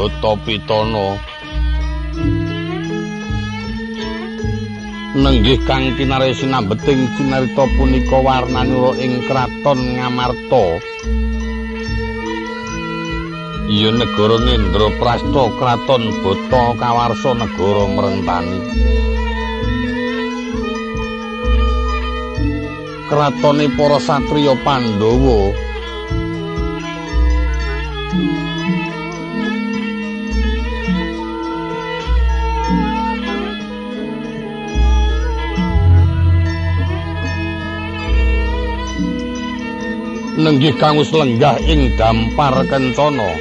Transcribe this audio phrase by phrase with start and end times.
[0.00, 1.20] Sirdata Pitana.
[5.12, 10.64] Nenggih kang kinare sinambeting cinarita punika warnanura ing kraton Ngamarta.
[13.68, 18.58] Iya negara Ngendra Prasta kraton Bata kawarsa negara Mrentani.
[23.04, 25.69] Kratone para satriya Pandhawa
[40.50, 43.38] nenggih kang wis lenggah ing dampar kencana.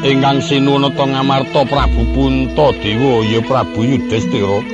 [0.00, 4.64] Ingkang sinunata ngamarta Prabu Puntadewa ya Prabu Yudhistira.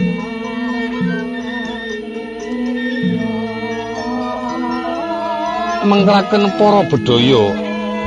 [5.82, 7.44] Mengkraken para bedhaya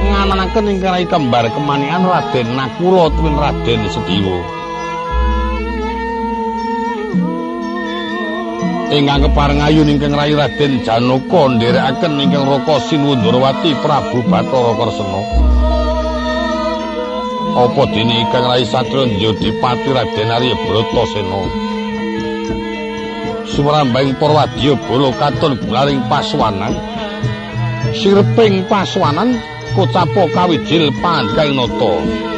[0.08, 4.61] ngananaken ingkang kembar kemanikan Raden Nakula tuwin Raden Sediwa
[8.92, 15.22] ingkang kepareng ayu ingkang rayi Raden Janaka nderekaken ingkang Raka Sinuwundarawati Prabu Bathara Karsana.
[17.52, 21.42] Apa dene ingkang rayi Satya Dipati Raden Arya Bratasena.
[23.52, 26.76] Sumrambing Parwadya Bala katon gularing paswanan.
[27.96, 29.40] Sirping paswanan
[29.76, 32.31] kocapa kawijil pandhaing nata.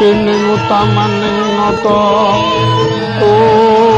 [0.00, 2.00] dening utamaning nata.
[3.20, 3.89] Oh,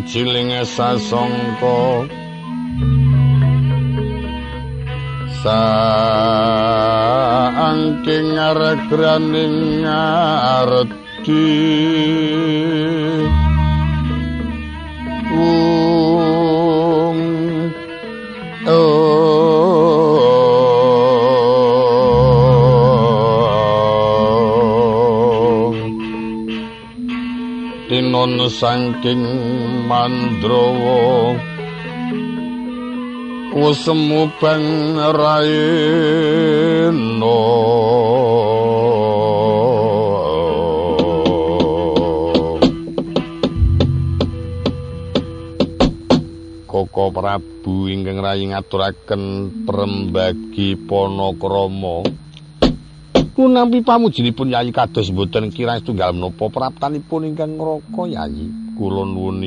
[0.00, 2.08] sawijining sasangka
[5.44, 6.00] saangking
[8.40, 11.44] aregraning arti
[15.32, 15.60] um
[18.68, 19.20] oh.
[27.90, 29.39] Tinon saking
[30.00, 31.36] mandrawa
[33.52, 35.52] usemu bang raino.
[46.64, 52.08] Koko Prabu ingkang rayi ngaturaken perembagi Panakrama.
[53.36, 59.44] Kunampi pamujinipun Yayi kados mboten kirang setunggal menapa praptanipun ingkang ngraka Yayi kula nuwun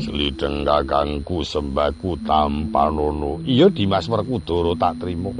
[0.00, 5.36] slideng kakangku sembaku tampanono iya Dimas Werkudara tak trima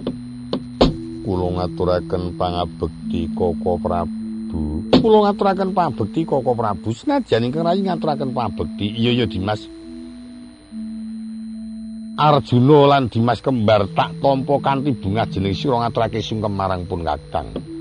[1.25, 4.93] kula ngaturaken pangabekti Koko Prabu.
[4.93, 6.95] Kula ngaturaken pangabekti Koko Prabu.
[6.95, 8.95] Senajan ingkang rayi ngaturaken pangabekti.
[8.95, 9.67] Iya ya Dimas.
[12.15, 17.76] Arjuna lan Dimas kembar tak tampa kanthi bunga jeneng sira ngaturake sungkem marang pun Kakang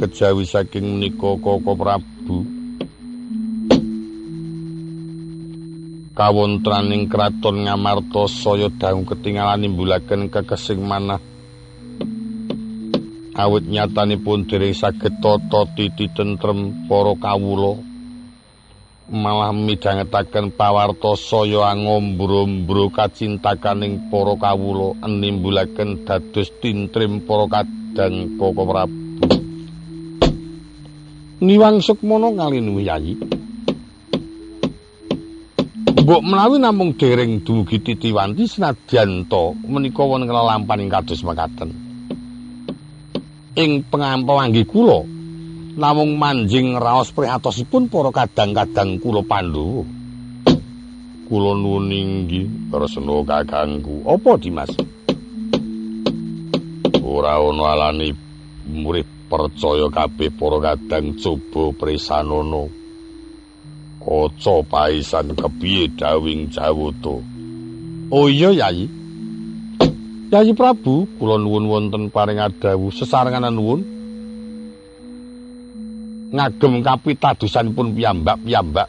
[0.00, 2.38] kejawi saking menika Koko Prabu.
[6.16, 11.20] Kawontraning kraton Ngamarta saya dangu ketinggalan nimbulaken kekesing manah.
[13.36, 17.76] Awit nyatanipun dereng saged tata titi tentrem para kawula.
[19.10, 28.99] Malah midhangetaken pawarta saya angombro-mbro kacintakaning para kawula nimbulaken dados tintrim para kadang Koko Prabu
[31.40, 33.16] Niwang Sukmana ngalinuwi yayi
[36.00, 41.72] Mbok menawi namung dereng dumugi titiwanti senadyan to menika wonten kelalampaning kados mekaten.
[43.56, 45.00] Ing pengampawanggi kula
[45.80, 49.84] namung manjing raos prihatosipun para kadang-kadang kula Pandhawa.
[51.24, 54.04] Kula nuwun inggih resna kakangku.
[54.04, 54.72] Apa Dimas?
[57.00, 58.12] Ora ana alane
[58.68, 62.80] murid percaya kabeh para kadang coba presanana.
[64.00, 67.20] kaca paisan kepiye dawing jawata?
[68.10, 68.88] Oh iya yayi
[70.32, 73.80] yayi prabu kula nuwun wonten paring adawu sesarengan nuwun.
[76.30, 78.88] Ngagem kapitadosanipun piyambak-piyambak.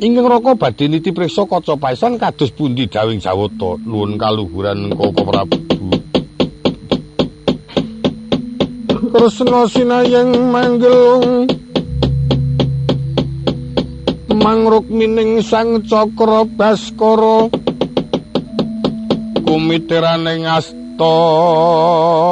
[0.00, 3.78] Ingkang raka badhe niti priksa kaca paisan kados pundi dawing jawata?
[3.86, 5.69] Nuwun kaluhuran prabu
[9.10, 11.50] Kresna sinayang manggelung
[14.38, 17.50] mangruk mining sang cakra baskara
[19.42, 21.18] kumitiraning asta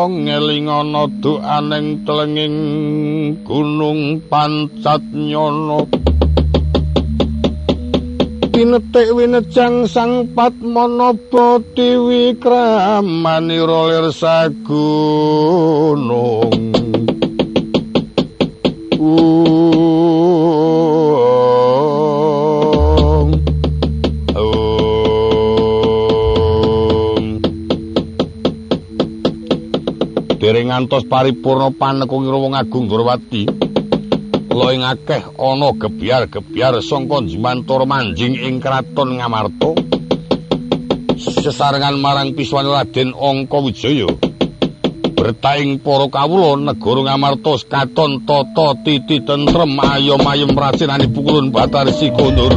[0.07, 2.57] ngelingana doaning telenging
[3.43, 5.91] gunung pancat nyono
[8.55, 15.49] pinetik winejang sang padmanaba dewi kramanira lir sagunung
[30.49, 33.45] dereng ngantos paripurna panekungira wong agung Durwati
[34.49, 39.77] kula ing akeh ana gebyar-gebyar sangka Jimantara manjing ing kraton Ngamarta
[41.21, 44.28] sesarengan marang piswane Raden Angka Wijaya
[45.19, 52.55] bertaing para kawula negara Ngamarta katon tata titi tentrem ayo mayem rasinane pukulun Batari Sikundur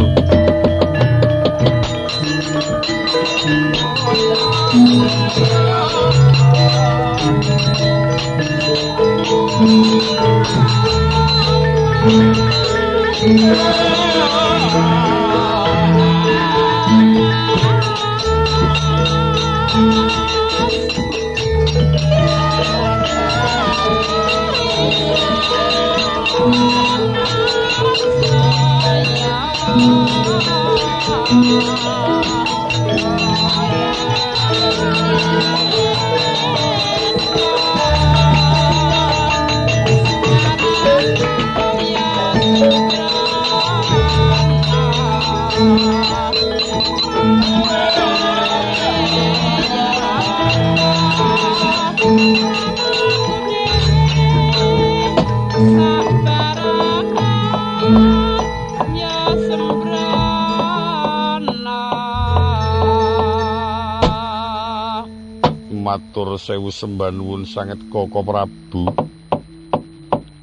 [65.81, 68.95] Matur sewu sembah nuwun sanget koko prabu.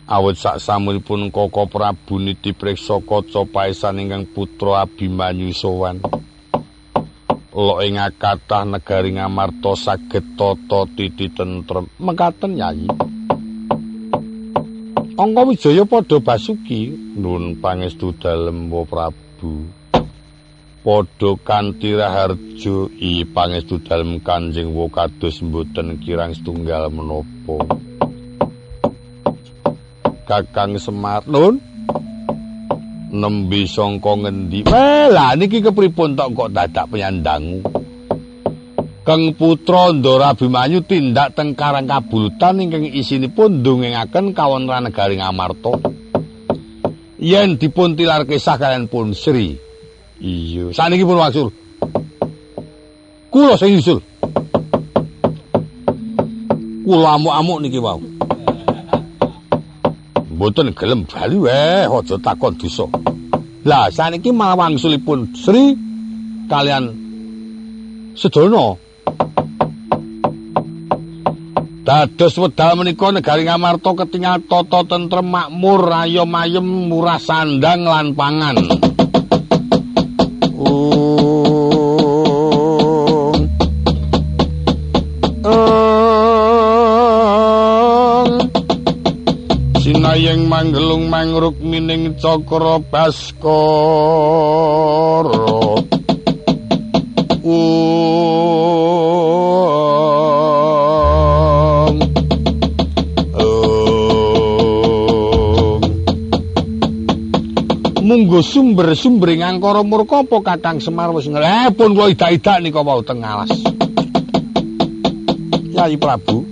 [0.04, 6.17] Awet sak samunipun koko prabu niti prek soko copaisan ingang putra abimanyu sowan.
[7.58, 7.98] Lo ing
[8.70, 11.90] negari ngamarta saged tata titi tentrem.
[11.98, 12.86] Mekaten yayi.
[15.18, 16.94] Angka Wijaya padha basuki.
[17.18, 19.66] Nun pangestu dalem Prabu.
[20.86, 22.94] padha kanthi raharja.
[23.02, 27.58] I pangestu dalem kanjeng wo kados mboten kirang setunggal menapa.
[30.30, 31.26] Kakang Semar.
[31.26, 31.58] Nun
[33.12, 34.68] nembe sangka ngendi
[35.12, 37.60] lah niki kepripun tok kok dadak penyandangmu
[39.08, 45.80] Kang putra Ndara Abimanyu tindak teng Karang Kabulutan ingkang isinipun ndongengaken kawon ranegari Ngamarta
[47.16, 49.68] yen dipun tilar kisah kalian pun Sri
[50.18, 51.54] Iya, saniki pun waksul.
[53.30, 54.02] Kula sing nyusul.
[56.82, 58.02] Kula amuk-amuk niki wau.
[60.38, 62.86] Mboten gelem bali wae, aja takon dosa.
[63.66, 65.74] Lah saniki malah wangsulipun Sri
[66.46, 66.94] kalian
[68.14, 68.78] Sedono.
[71.82, 78.77] Dados wedal menika negari Ngamarta ketingal tata tentrem makmur, ayom ayem, murah sandang lan pangan.
[90.58, 93.46] Manggelung mangruk mining cakra baskara.
[108.02, 113.54] Munggo sumber-sumber ngangkara murka apa Kakang Semar wis ngelepon kula idak-idak nika wau teng alas.
[115.70, 116.47] Yai Prabu,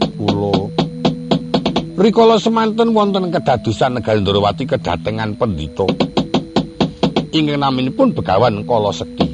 [2.06, 5.90] rikala semanten wonten kedadosan negari Ndrawati kedatengan pendhita.
[7.34, 9.26] Ingkang naminipun Begawan Kala Sekti.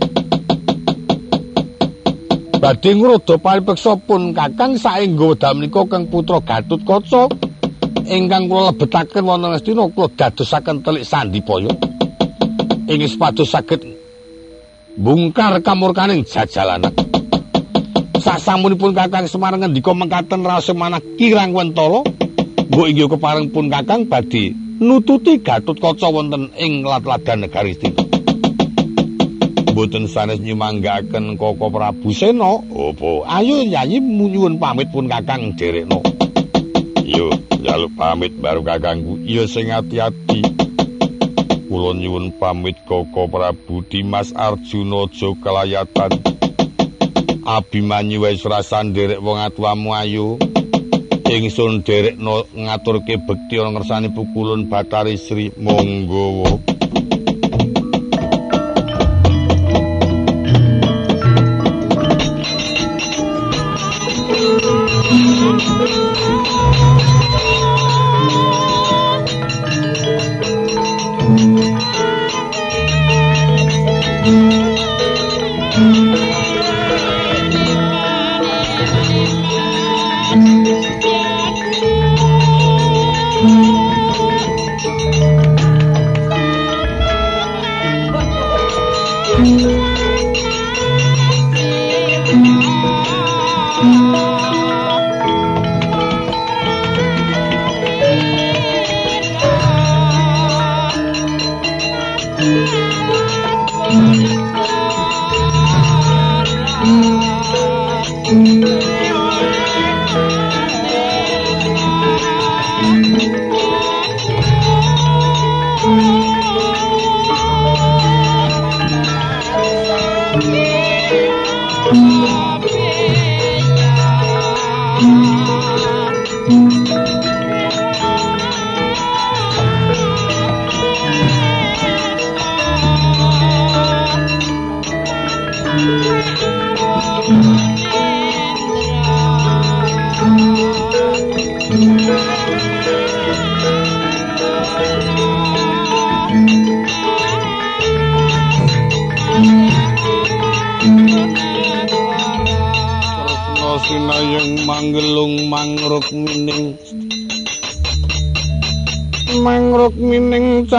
[2.56, 7.28] Badhe ngruda paripeksa pun Kakang saengga wedal menika Kang Putra Gatut Kaca
[8.08, 11.70] ingkang kula lebetaken wonten Astina kula dadosaken telik sandipaya.
[12.88, 13.82] ing sepatus saged
[14.98, 16.92] bungkar kamurkaning jajalanan.
[18.22, 22.06] Sasampunipun Kakang Semar ngendika mengkaten raos manah kirang wentala,
[22.72, 28.00] mbok inggih kepareng pun Kakang badhe nututi Gatut Kaca wonten ing lat-ladan negari Stina.
[29.72, 32.64] Mboten sanes nyumanggaken Koko Prabu Sena.
[32.64, 33.28] Apa?
[33.28, 36.00] Ayo nyanyi nyuwun pamit pun Kakang derekno.
[37.04, 37.28] Yo,
[37.60, 39.20] njaluk pamit baru Kakangku.
[39.20, 40.40] Iya sing ati-ati.
[41.72, 46.12] kula nyuwun pamit Koko Prabu Dimas Arjuna aja kelayatan
[47.48, 50.36] Abimanyu wis rasa nderek wong atuwamu ayu
[51.36, 56.24] ingsun derekno ngaturke bekti ana ngersani pukulun Batari Sri monggo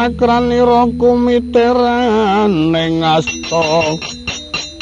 [0.04, 3.64] cakranira kumiteran ning asta.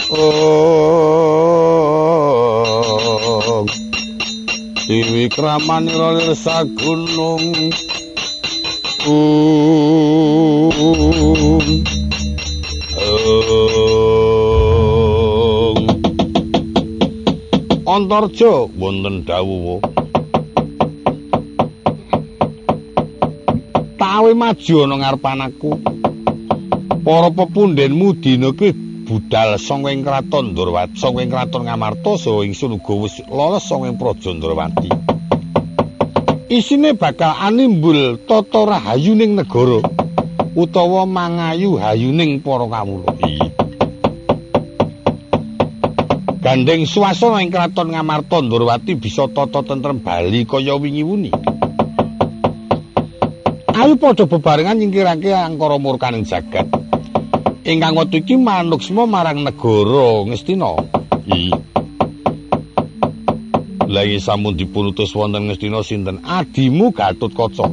[0.10, 0.82] Oh.
[4.90, 7.70] Dewi kramani lir sagunung.
[9.06, 11.70] Um, um.
[17.86, 19.91] Antarja wonten dawuh
[24.12, 25.72] Tawe maju ana ngarepan aku
[27.00, 28.76] Para pepundhenmu dina ki
[29.08, 33.88] budal saka ing kraton Ndrawati saka ing kraton Ngamarta saha ingsun uga wis lolos saka
[33.88, 34.92] ing praja Ndrawati
[36.52, 39.80] isine bakal animbul tata rahayuning negara
[40.60, 43.16] utawa mangayu hayuning para kawula
[46.44, 51.32] gandeng swasana ing kraton Ngamarta Ndrawati bisa tata tentrem bali kaya wingi
[53.72, 56.68] Ayo padha bebarengan nyingkirake angkara murkaning jagat.
[57.62, 60.72] ingkang wektu iki manuksma marang negara Ngastina.
[63.92, 66.20] Lagi sampun dipunutus wonten Ngastina sinten?
[66.26, 67.70] Adimu Gatut Kaca.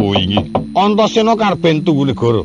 [0.00, 0.48] Inggih.
[0.72, 2.42] Antasena karben tunggu negara.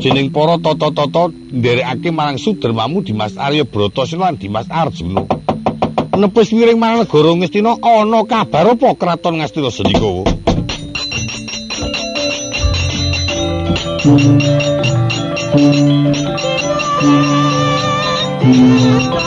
[0.00, 5.35] Jeneng para tata-tata nderekake marang Sudermamu Dimas Arya Bratasena lan Dimas Arjuna.
[6.16, 10.24] Nepis wiring marang negara Ngastina ana kabar apa kraton Ngastina senika?
[18.46, 19.25] Thank you.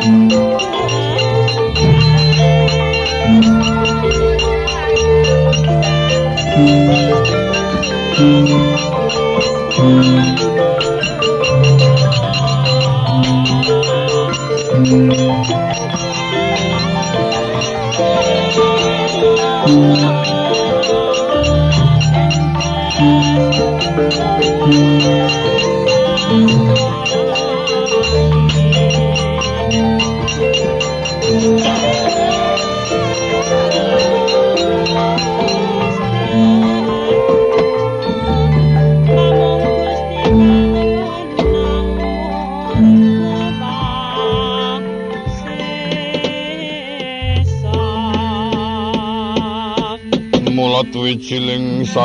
[0.00, 0.49] Ciling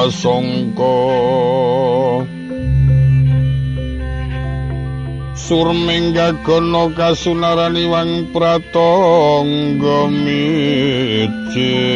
[0.05, 0.93] sasongko
[5.33, 11.94] surmengga gono kasunarani wang pratongga micil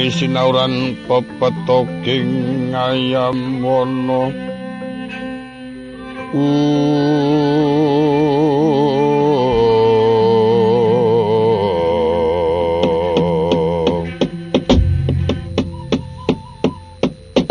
[0.00, 4.32] muni sinauran pepetoking ayam wono.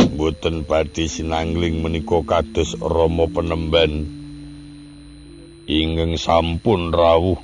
[0.10, 4.10] Mboten badhe sinangling menika kados Rama penemban.
[5.70, 7.38] Ingkang sampun rawuh.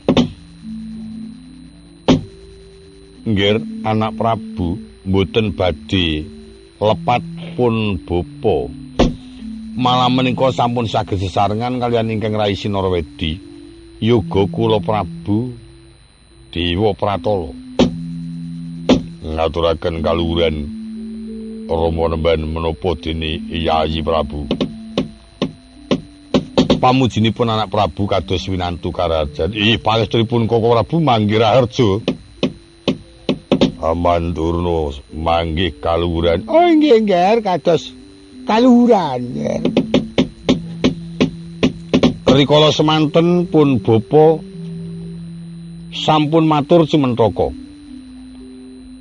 [3.29, 6.25] Nggir, anak Prabu mboten badhe
[6.81, 7.23] lepat
[7.55, 8.57] pun bapa.
[9.75, 13.37] Malah menika sampun saged sesarengan kalian ingkang Rai Sinarwedi.
[13.99, 15.51] Yoga kula Prabu
[16.51, 17.51] Dewa Pratala.
[19.25, 20.55] Ngaturaken kaluhuran
[21.65, 24.45] Rama nemban menapa dene Yayi Prabu.
[26.79, 29.51] Pamujinipun anak Prabu kados winantu karajan.
[29.51, 32.14] Ih, palestunipun Koko Prabu manggih raharja.
[33.85, 36.49] Aman Durna manggih kaluhuran.
[36.49, 37.93] Oh, nggih, nggih, kados
[38.49, 39.21] kaluhuran.
[42.25, 44.41] Rikala semanten pun bapa
[45.93, 47.65] sampun matur cumentaka.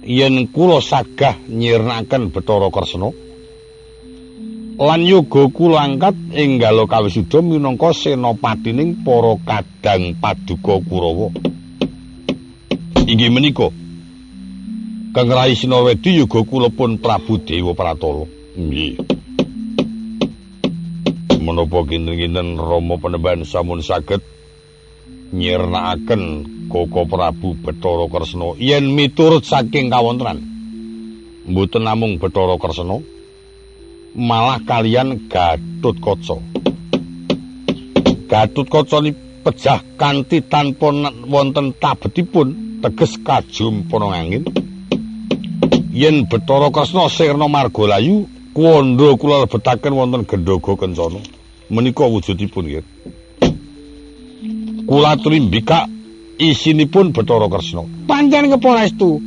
[0.04, 3.08] yen kula sagah nyirnaken Bathara Kresna
[4.76, 11.32] lan yoga kula angkat enggal kawisuda minangka senopatining para kadang paduka Kurawa
[13.08, 13.72] inggih menika
[15.14, 18.27] Kang Rai Sinawedi yoga kula pun Prabu Dewa Pratala.
[18.59, 18.98] Nggih.
[21.38, 24.27] Menapa kinten-kinten Rama Panembahan samun saged
[25.31, 26.22] nyirnakaken
[26.66, 28.59] Koko Prabu Bathara Kresna.
[28.59, 30.42] Yen miturut saking kawontenan
[31.46, 32.98] mboten namung Bathara Kresna
[34.18, 36.42] malah kalian Gatut Kaca.
[38.27, 39.14] Gatut Kaca ni
[39.46, 40.90] pejah kanthi tanpa
[41.31, 44.63] wonten tabetipun teges kajumpana angin
[45.94, 51.20] yen Bathara Kresna sirna margalayu kuwanda kula lebetaken wonten Gendhaga Kencana
[51.70, 52.85] menika wujudipun nggih
[54.87, 55.87] kula trimbika
[56.38, 57.83] isinipun Bathara Kresna.
[58.07, 59.22] Pancen keporestu.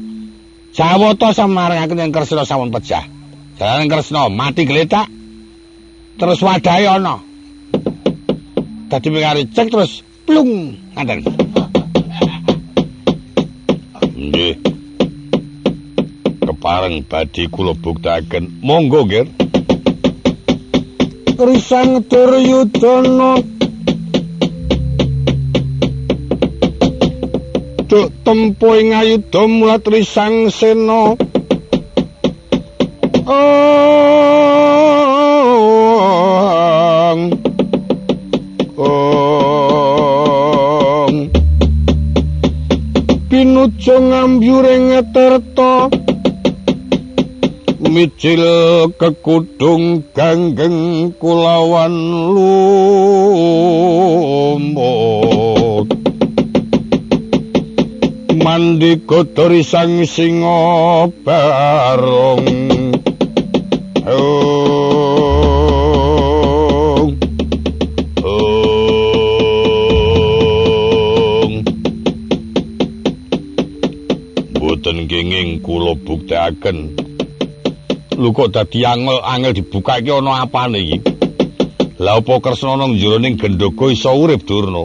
[0.75, 3.07] Jawata samarangaken ing Kresna sampun pecah.
[3.57, 5.07] Jalaran Kresna mati gletak.
[6.19, 7.23] Terus wadahe ana.
[8.91, 11.19] Dadi mengari cek terus plung ngaten.
[14.17, 14.66] Nggih.
[16.67, 18.59] Kepareng badhe kula buktakaken.
[18.59, 19.23] Monggo, Ger.
[21.39, 23.39] Krisang Duryudana
[27.87, 31.15] duk tempo ing ayudha mulatri sang sena.
[33.31, 33.61] Ong.
[38.75, 39.87] Ong.
[43.31, 45.96] Pinujo ngambyuring terta
[47.97, 48.45] micil
[49.01, 51.97] kekudung ganggeng kulawan
[54.37, 55.89] lumut.
[58.37, 62.45] Mandi kotori sang singa barong
[75.17, 77.06] kenging kula buktekaken
[78.17, 80.97] lho kok dadi angel angel dibuka iki ana apane iki
[82.01, 84.81] lha apa kresna nang jroning gendhoga iso urip durna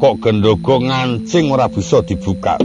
[0.00, 2.56] kok gendhoga ngancing ora bisa dibuka.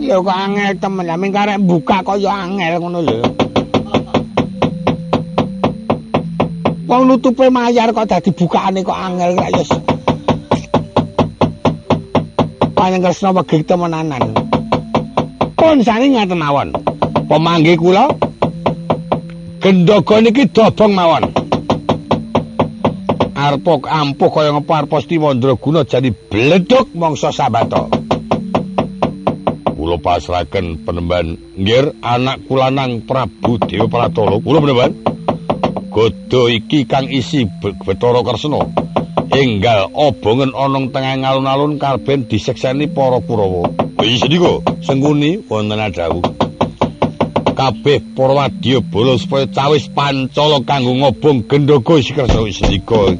[0.00, 3.20] Ya kok angel temen, amin karek buka kok ya angel ngono lho.
[6.88, 9.70] Wong nutupe mayar kok dadi bukane kok angel kaya yes.
[12.76, 14.36] Panjang Kresna wegih temenanan.
[15.56, 16.95] Pun sani ngaten mawon.
[17.26, 18.06] Pemanggih kula
[19.58, 21.24] gendhoga niki dobong mawon.
[23.36, 27.84] arpa ampuh kaya ngepo arpa Stiwandraguna jadi bledok mangsa sabata.
[29.76, 34.40] Kula pasrahaken penemban nggir anak kula nang Prabu Dewa Pratala.
[34.40, 34.92] Kula penemban
[35.92, 38.64] godo iki kang isi Bathara Kresna.
[39.36, 43.68] Enggal obongen ana tengah alun-alun karben disekseni para Kurawa.
[44.00, 46.45] Iki sedika sengkuni wonten adawuh.
[47.56, 53.16] Kabeh para wadya bala supaya cawis pancala kanggo ngobong gendhoga sikrasa sedika.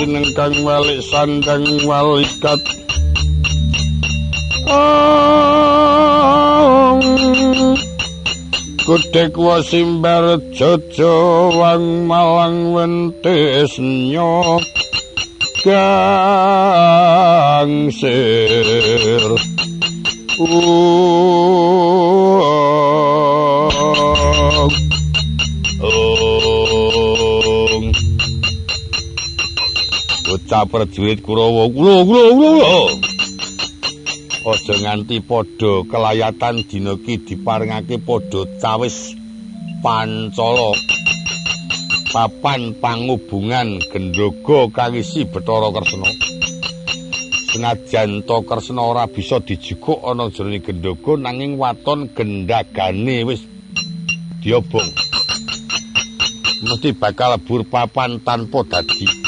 [0.00, 2.56] Sineng kang walik sandang walikat
[8.80, 14.64] Kudek wasimbar jojo wang malang wentis nyok
[15.68, 16.00] gangsir
[30.50, 32.74] bocah prajurit Kurawa kula kula kula
[34.50, 39.14] aja nganti padha kelayatan dina ki diparingake padha cawis
[39.78, 40.74] pancala.
[42.10, 46.10] Papan pangubungan gendhoga kang isi Bathara Kresna.
[47.54, 53.46] Senajan to Kresna ora bisa dijukuk ana jroning gendhoga nanging waton gendagane wis
[54.42, 54.90] diobong.
[56.66, 59.19] Mesti bakal bur papan tanpa dadi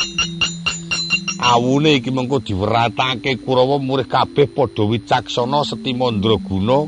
[1.42, 6.86] awune iki mengko diweratake Kurawa murih kabeh padha wicaksana setimandra guna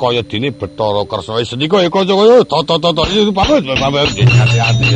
[0.00, 4.88] kaya dene Bathara Kresna wis nika ya kanca-kanca tata-tata iki pamit pamit hati-hati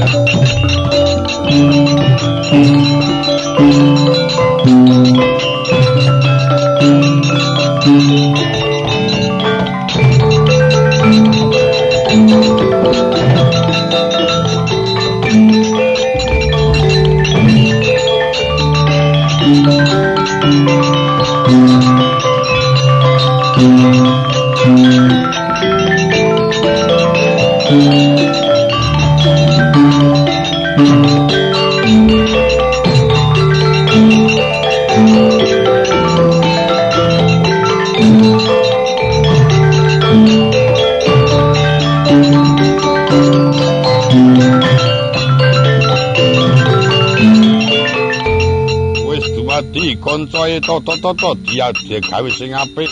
[50.60, 52.90] tata-tata diadhe gawe sing apik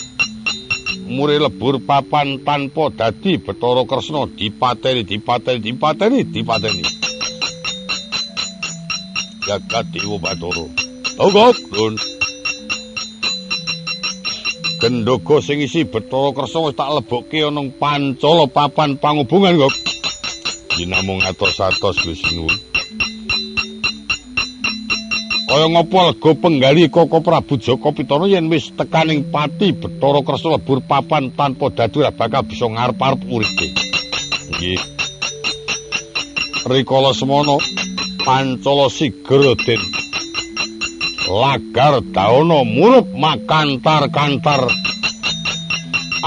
[1.05, 6.85] mure lebur papan tanpa dadi Bathara Kresna dipateni dipateni dipateni dipateni
[9.45, 10.65] jagat dewa Bathara
[11.17, 11.95] togok dun
[14.81, 19.75] gendhoga sing isi Bathara Kresna wis tak lebokke ana pancala papan pangubungan kok
[20.75, 22.74] dinamung atos-atos Gusti Nuwun
[25.55, 30.83] kaya ngapa lega penggali Koko Prabu Jaka Pitana yen wis tekaning pati Bathara Kresna lebur
[30.83, 33.71] papan tanpa dadu bakal bisa ngarep-arep uripe.
[34.51, 34.83] Nggih.
[36.67, 37.63] Rikala semono
[38.27, 39.79] Pancala Sigra Den
[41.31, 44.67] lagar daono murup makantar-kantar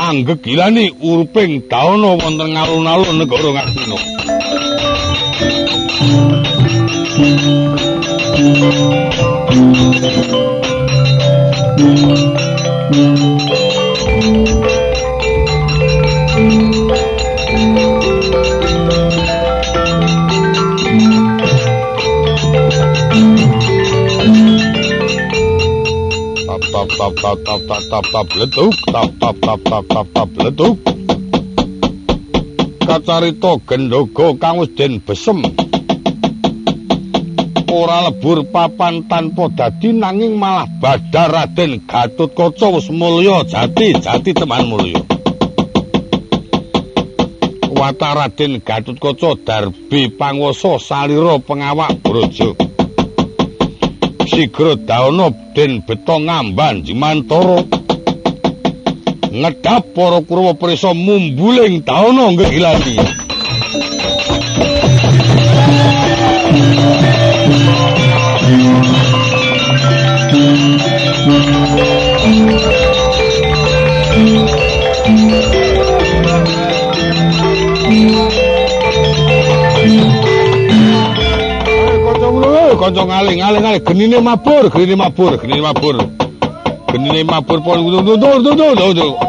[0.07, 3.99] anggegilani uruping daono wonten ngalun-alun negara Ngastina.
[28.37, 30.77] Letuk tap tap tap tap tap tap letuk
[32.85, 35.66] kacarita gendhoga kang wis den besem
[37.77, 44.65] ora lebur papan tanpa dadi nanging malah badar Raden Gatutkaca wis mulya jati jati teman
[44.65, 44.97] mulya.
[47.69, 52.57] Wata Raden Gatutkaca darbi panguwasa salira pengawak brojo.
[54.25, 57.61] Sigra daono den beto ngamban jimantara
[59.29, 63.16] ngedhap para Kurawa prisa mumbuling daono ngegilani
[82.87, 83.83] kanca ngaling ngaling ngaling.
[83.83, 85.95] Genine mabur genine mabur genine mabur.
[86.87, 87.79] Genine mabur pol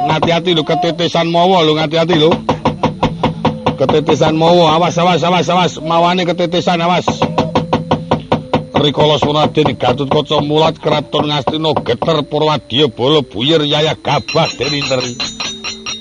[0.07, 2.31] ngati-ati lho ketetesan mawa lho ngati-ati lho.
[3.79, 5.73] Ketetesan mawa awas awas awas awas.
[5.83, 7.07] Mawane ketetesan awas.
[8.79, 9.19] Rikala
[9.75, 15.19] Gatut Kaca mulat kraton Ngastina geter Purwadya bala buyir yaya gabah deni teri.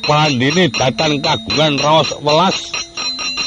[0.05, 2.87] Pandine datan kagungan raos welas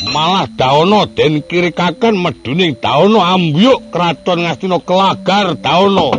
[0.08, 6.10] malah daono den kirikaken meduning daono ambiyuk kraton Ngastina kelagar daono.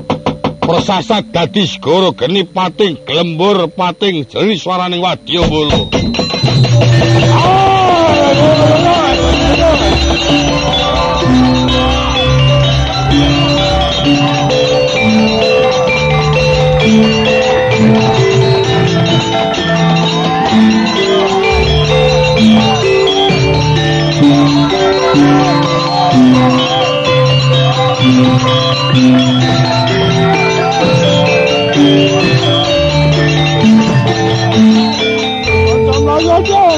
[0.62, 5.90] Persasat dadi segara geni pating glembur pating jeri swaraning wadya bolo.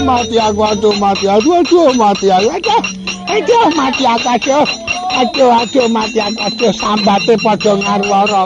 [0.04, 2.82] Mati aku aduh mati aduh aduh mati aku aduh
[3.28, 4.66] aduh mati aku aduh
[5.14, 8.44] aduh aduh mati aku aduh sambate padha ngarwara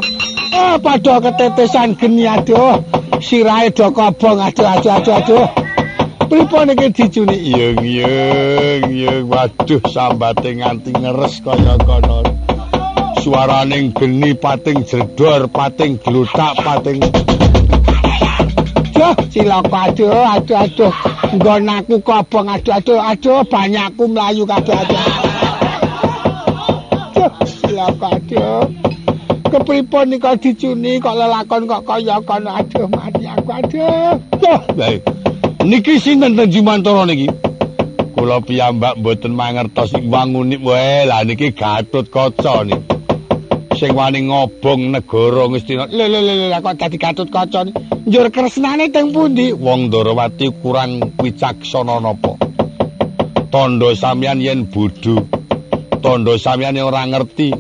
[0.54, 2.82] eh padha ketetesan geni aduh
[3.20, 5.46] sirahe do kobong aduh aduh aduh aduh
[6.28, 12.47] pripun iki dicuni yung yung yung waduh sambate nganti ngeres kaya kono
[13.28, 17.04] suaraning geni pating jedor pating glutak pating
[18.98, 20.94] aduh cilaka aduh aduh aduh.
[21.36, 23.44] Nggonaku kobong aduh aduh aduh.
[23.52, 25.04] Banyakku mlayu kabeh aduh.
[27.12, 28.64] Aduh cilaka aduh.
[29.52, 34.16] Kepripun nika dicuni kok lelakon kok kaya kono aduh mati aku aduh.
[34.80, 35.04] Baik.
[35.68, 37.28] Niki sinten ten Jumantara niki?
[38.16, 42.87] Kula piyambak mboten mangertos wangunik wae lah niki Gatut Kaca niki
[43.78, 45.86] sing wani ngobong negara Ngastina.
[45.88, 47.62] Lho lho lho kok dadi Gatut Kaca
[48.10, 49.54] njur kresnane teng pundi?
[49.54, 52.34] Wong Ndarawati kurang wicaksana napa?
[53.54, 55.22] Tondo sampeyan yen bodho.
[56.02, 57.54] Tondo sampeyan ora ngerti.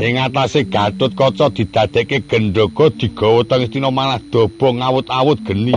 [0.00, 5.76] Ing atase Gatut Kaca didadekke gendhoga digawa teng Ngastina malah dobong awut-awut geni.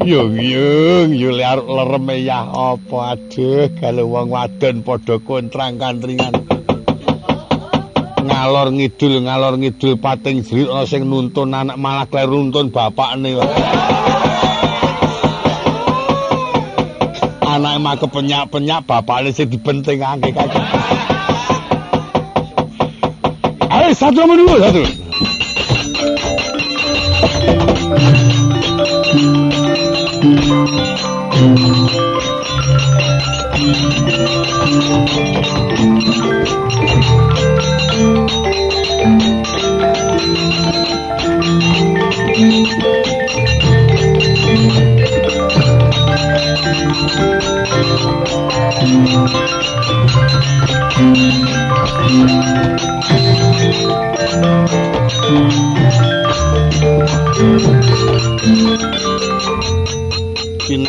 [0.00, 6.39] Yung yung yo liar lerem ya apa aduh kalau wong wadon padha kontrang kantringan.
[8.24, 13.36] Ngalor ngidul ngalor ngidul pating jrit ana sing nuntun anak malah kleru nuntun bapakne.
[17.50, 20.64] Anak mah kepenyak-penyak bapakne sing dipentingake kakek
[23.70, 24.82] Ayo satu menunggu satu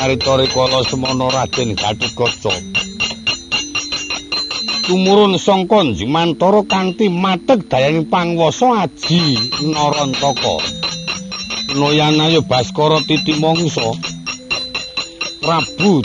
[0.02, 2.50] Pinaritore kala semono Raden Gatotkaca.
[4.90, 10.58] Tumurun sangka Jumantara kanthi mateg dayaning pangwasa aji Narantaka.
[11.78, 13.94] Noyanaya Baskara Titi Mangsa.
[15.38, 16.02] Prabu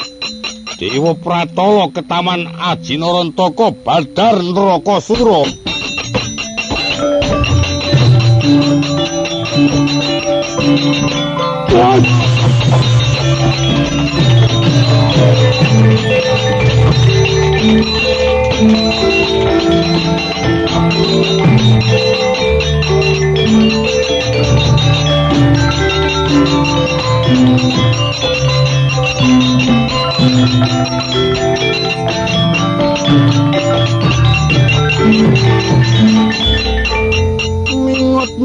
[0.77, 5.41] Dewa Pratala ketaman aji Narantaka Badar Neraka Sura.
[11.77, 12.26] mingot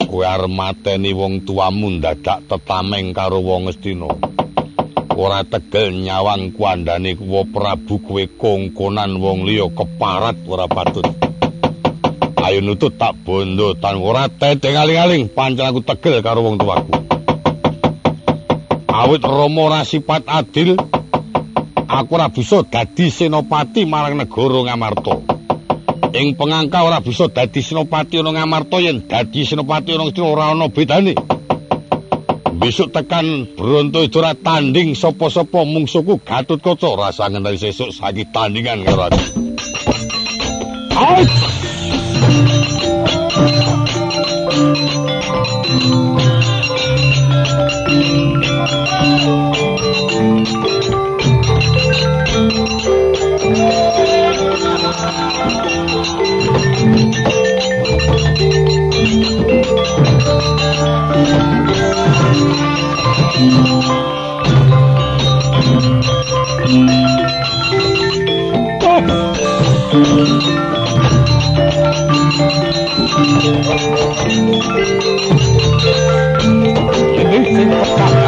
[0.08, 4.29] Kowe arep mateni wong tuamu dadak tetameng karo wong Astina
[5.20, 11.04] ora tegel nyawang kuandane kuwa Prabu kowe kongkonan wong liya keparat ora patut.
[12.40, 16.92] Ayo nutut tak bondo tan ora teteng aling-aling pancen aku tegel karo wong tuaku.
[18.88, 20.80] Awit Rama ora sifat adil,
[21.84, 25.14] aku ora bisa dadi senopati marang negara Ngamarta.
[26.16, 31.29] Ing pengangka ora bisa dadi senopati ana Ngamarta yen dadi senopati ana ora ana bedane.
[32.60, 39.08] Besok tekan Bronto itu tanding sapa-sapa mungsuku Gatut Kaca rasa ngendali sesuk saiki tandingan karo
[39.08, 39.20] aku.
[69.90, 69.98] Can
[77.32, 78.22] you sing a song,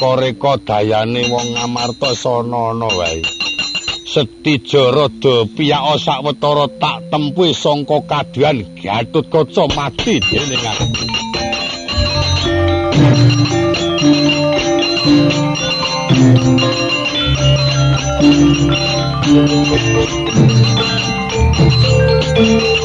[0.00, 3.20] sekoreka dayane wong ngamarta sanana wae.
[4.08, 10.88] Setijara do piyaka sawetara tak tempuh sangka kaduan gatut kaca mati dening aku.
[22.40, 22.79] Setyaki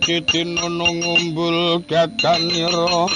[0.00, 3.08] tinunung umbul gadanira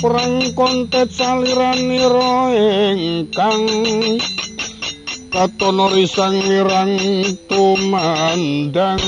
[0.00, 3.68] Perang kontet saliranira ingkang
[5.30, 6.98] Katono risang mirang
[7.46, 8.98] tumandang.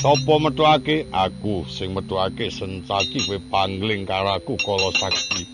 [0.00, 5.53] Sopo metuake aku sing metuake sencaki kowe pangling karo aku kala sakti.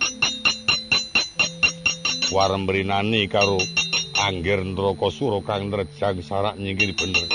[2.31, 3.59] Warem brinani karo
[4.23, 7.27] angger neraka sura kang nrejang sarak nyingkir bener.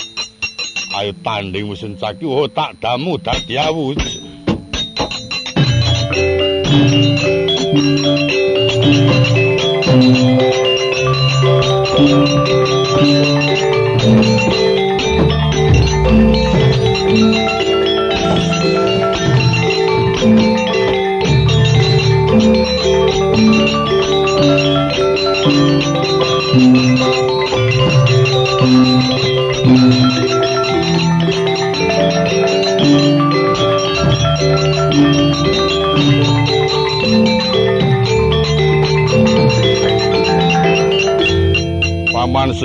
[0.95, 3.59] Ayo tanding wis sencaki oh tak damu dadi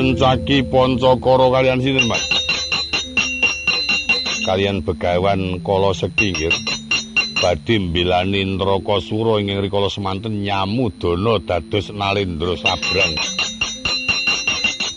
[0.01, 2.25] sencaki Pancakara kalian sinten, Mas?
[4.49, 6.57] Kalian begawan kala sekingir
[7.37, 13.13] badhe mbilani neraka sura ing rikala semanten nyamu dana dados nalendra sabrang.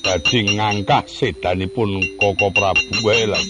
[0.07, 3.43] Dadi ngangkah sedanipun Koko Prabu Welas.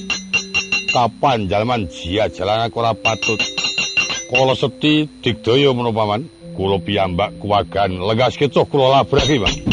[0.89, 3.37] Kapan jaman jia jalan ora patut.
[4.33, 6.25] Kala seti digdaya menapa man?
[6.57, 9.72] Kula piyambak kuwagan legas kecoh kula labraki, Mas.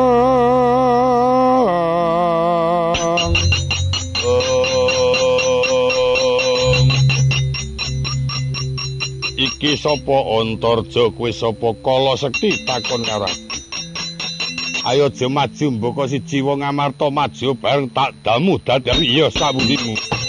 [9.77, 10.17] Sapa?
[10.41, 11.73] Antarja kuwi sapa?
[11.83, 13.27] Kala Sekti takon karo
[14.85, 18.97] Ayo aja maju mboko siji wong Amarta maju bareng tak damu dadar.
[18.97, 20.20] Iya sawundimu.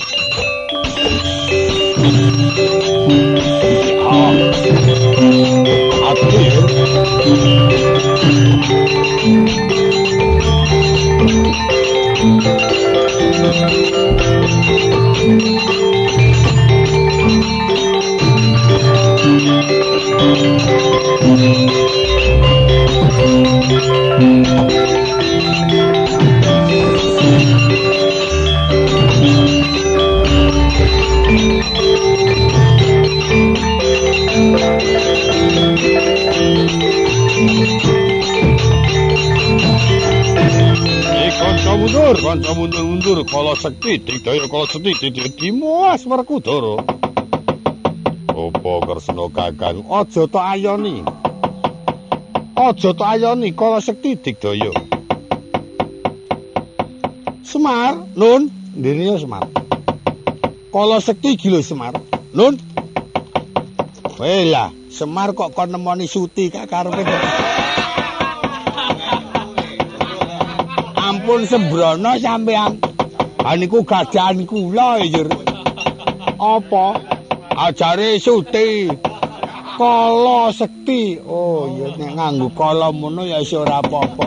[42.33, 46.81] Kanca mundur-mundur kala sekti digdaya kala sekti didhi Mas Werkudara.
[48.33, 51.05] Apa Kresna Kakang, aja tok ayoni.
[52.57, 54.73] Aja tok ayoni kala sekti digdaya.
[57.45, 58.49] Semar, Nun,
[58.81, 59.45] ndene Semar.
[60.73, 61.93] Kala sekti gila Semar.
[62.33, 62.57] Nun.
[64.17, 67.52] Wela, Semar kok kon nemoni Suti kak karepe.
[71.33, 72.77] Ampun sembrono sampean.
[73.41, 75.25] Ha niku gadahan kula ya.
[76.37, 77.01] Apa?
[77.57, 78.93] Ajare Suti.
[79.81, 81.17] Kala sekti.
[81.25, 84.27] Oh iya nek nganggo kala mono ya iso ora apa-apa.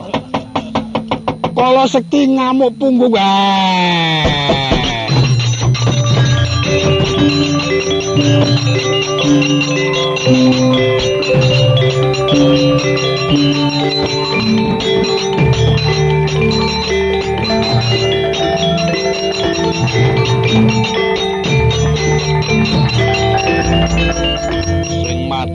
[1.53, 3.13] Kala sekti ngamuk punggung.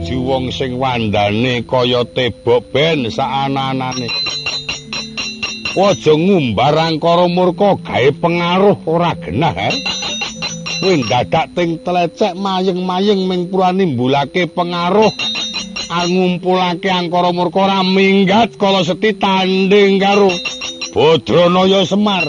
[0.01, 4.09] Maju wong sing wandane kaya tebok ben saana-anane.
[5.77, 9.69] Aja ngumbar angkara murka gawe pengaruh ora genah, he.
[10.81, 15.13] Kowe dadak ting telecek mayeng-mayeng ming purane nimbulake pengaruh
[16.09, 20.33] ngumpulake angkara murka ora minggat kala seti tanding karo
[20.97, 22.25] Badranaya Semar.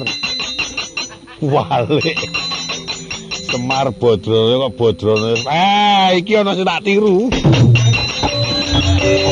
[1.40, 2.04] Wale.
[3.48, 5.36] Semar Badranaya kok Badranaya.
[5.44, 7.32] Eh, iki ana sing tak tiru.
[9.02, 9.26] Sinaritori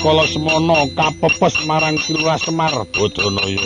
[0.00, 3.60] kala semono kapepes marang Kilurah Semar Badranaya.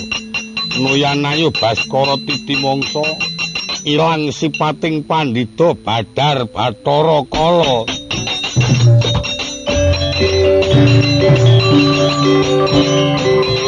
[0.83, 3.07] Nuyanayu Baskara Titi Mangsa
[3.87, 7.87] ilang sipating pandhita Badar Bathara Kala.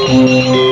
[0.08, 0.67] Waduh,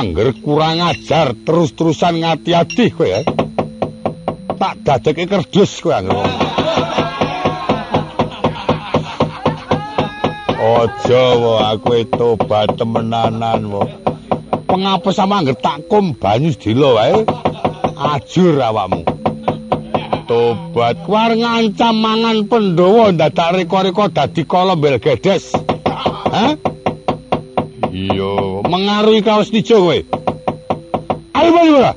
[0.00, 3.20] Wangger kurang ajar terus-terusan ngati-ati kowe ya.
[4.56, 6.24] Tak dadeke kerdus kowe angger.
[10.56, 13.84] Aja wo aku tobat temenanan wo.
[14.64, 17.20] Pengapus sama angger tak kum banyu sedilo wae.
[17.92, 19.04] Ajur awakmu.
[20.24, 25.52] Tobat kuar ngancam mangan Pandhawa dadak reka-reka dadi kala belgedes.
[26.32, 26.69] Hah?
[27.90, 29.98] Iya, mengaruhi kaos nijo kowe.
[31.34, 31.92] Ayo bali ora.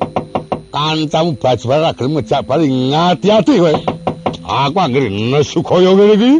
[0.74, 3.74] Kancamu bajbar ra gelem ngejak bali ngati-ati kowe.
[4.42, 6.30] Aku anggere nesu kaya ngene iki.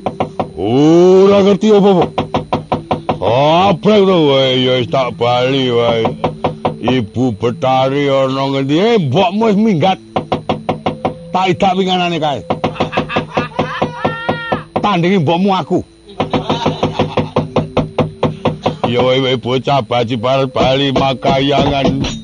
[0.58, 2.04] Ora ngerti apa-apa.
[3.22, 6.02] Apa to wae ya wis tak bali wae.
[6.82, 8.74] Ibu Betari ana ngendi?
[8.74, 9.98] Eh, mbokmu wis minggat.
[11.30, 12.42] Tak idak winganane kae.
[14.82, 15.93] Tandingi mbokmu aku.
[18.88, 22.23] Ya wae bocah baji bar bali makayangan.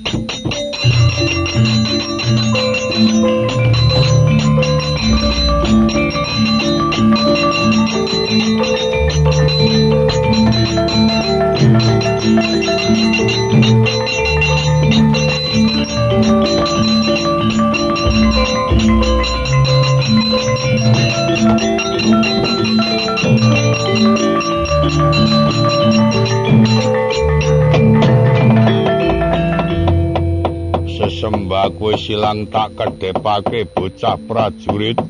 [32.20, 35.00] Kowe silang tak kedepake bocah prajurit.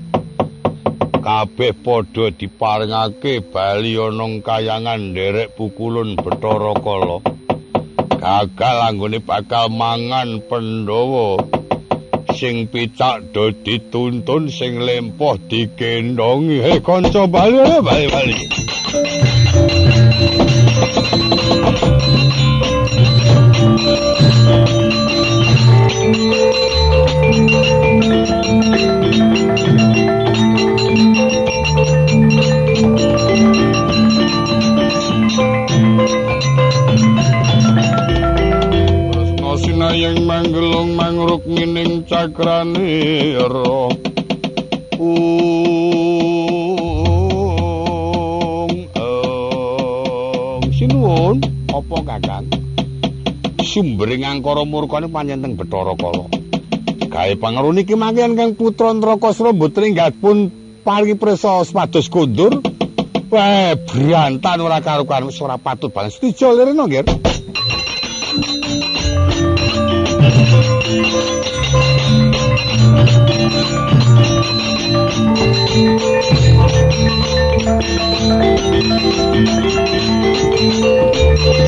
[1.20, 7.18] Kabeh padha diparingake bali ana kayangan nderek pukulun Bathara Kala.
[8.14, 11.42] Gagal anggone bakal mangan Pandhawa.
[12.38, 16.62] Sing picak do dituntun sing lempoh digendongi.
[16.62, 19.29] He kanca bali bali bali
[42.10, 43.86] cakrane ro
[50.74, 51.38] Sinuwun
[51.70, 52.50] apa kakang
[53.62, 56.26] Sumbering angkara murkane panjenengan Bathara Kala.
[57.06, 60.50] Gawe pangeru niki mangke kang putra Nrakasura mboten pun
[60.82, 62.58] paringi prisa sepados kondur
[63.30, 66.18] Wah, brantan ora karo-karo ora patut banget.
[66.18, 67.29] Setuju lirene nggih.
[81.50, 81.66] Nrakasura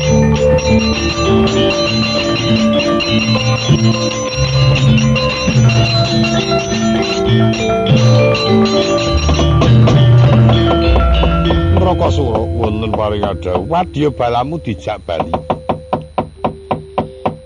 [12.39, 15.35] wonten paring adawu wadya balamu dijak bali.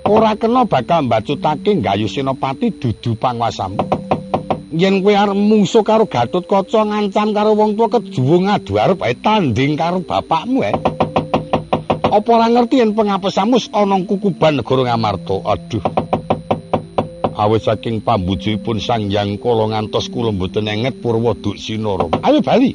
[0.06, 3.82] ora kena bakal mbacutake gayu senopati dudu panguasamu.
[4.78, 9.74] Yen kowe arep mungsuh karo Gatut Kaca ngancam karo wong tuwa kejuwung ngadu arep tanding
[9.74, 10.97] karo bapakmu ae.
[12.08, 15.44] Apa ora ngerti yen pengapesamu ana kukuban negara Ngamarta?
[15.44, 15.84] Aduh.
[17.38, 21.60] Awit saking pambujipun Sang Hyang Kala ngantos kula mboten enget purwa duk.
[22.24, 22.72] Ayo bali.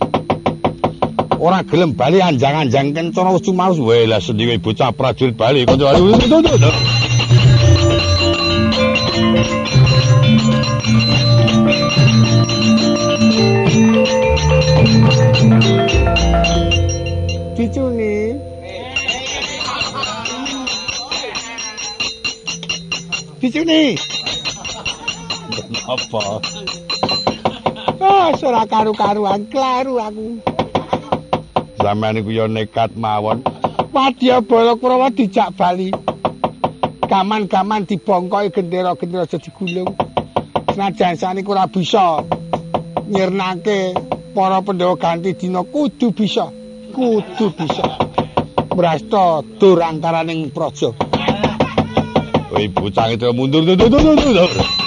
[1.42, 5.98] Ora gelem bali anjang-anjang kencana wis cumalus wae lah sendiri bocah prajurit bali kanca
[23.42, 23.98] Dicuni.
[25.90, 26.38] Apa?
[27.98, 30.38] Ah, ora karu-karuan, klaru aku.
[31.82, 33.42] Sampeyan iku ya nekat mawon.
[33.90, 35.90] Wadya Balakrama dijak bali.
[37.10, 39.90] Gaman-gaman dibongkoki gendera-gendera aja digulung.
[40.70, 42.22] Senajan saniku ora bisa
[43.10, 43.98] nyirnake
[44.38, 46.46] para Pandhawa ganti dina kudu bisa.
[46.94, 48.06] Kudu bisa.
[48.70, 50.94] Brasta dur antaraning praja.
[52.54, 54.81] 喂，扑上去，不要，不要，不要，不要，不要，不要！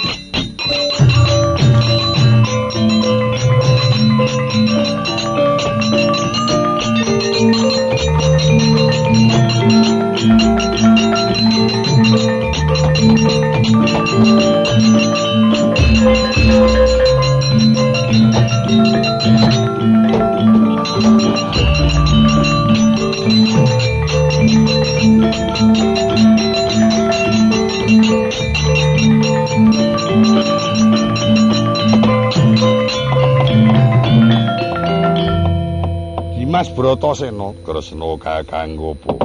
[36.95, 39.19] Bratasena Kresna kakanggo po.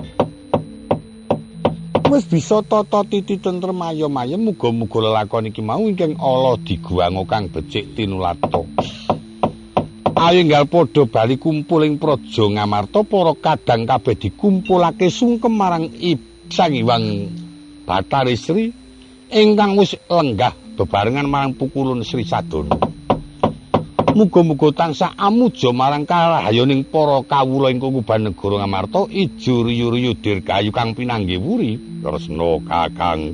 [2.11, 7.95] Wis bisa tata titi tentrem ayem-ayem muga-muga lelakon iki mau ingkang ala diguwango kang becik
[7.95, 8.67] tinulata.
[10.19, 15.87] Ayo enggal padha bali kumpul ing Praja Ngamarta para kadang kabeh dikumpulake sungkem marang
[16.51, 17.31] Sang Hyang
[17.87, 18.75] Bathari Sri
[19.31, 22.90] ingkang wis lenggah bebarengan marang pukulun Sri Sadana.
[24.11, 30.99] Muga-muga tansah amuja marang karahayaning para kawula ing kukuban negara Ngamarta ijo riyu-riyu dirgayu kang
[30.99, 33.31] pinanggih wuri tresna kakang